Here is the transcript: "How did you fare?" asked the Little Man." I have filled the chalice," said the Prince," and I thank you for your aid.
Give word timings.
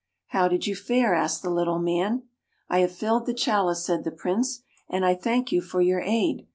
"How 0.29 0.47
did 0.47 0.65
you 0.65 0.75
fare?" 0.75 1.13
asked 1.13 1.43
the 1.43 1.51
Little 1.51 1.77
Man." 1.77 2.23
I 2.71 2.79
have 2.79 2.91
filled 2.91 3.27
the 3.27 3.35
chalice," 3.35 3.85
said 3.85 4.03
the 4.03 4.09
Prince," 4.09 4.63
and 4.89 5.05
I 5.05 5.13
thank 5.13 5.51
you 5.51 5.61
for 5.61 5.79
your 5.79 6.01
aid. 6.03 6.47